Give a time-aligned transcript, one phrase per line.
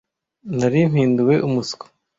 [0.57, 1.85] Nari mpinduwe umuswa.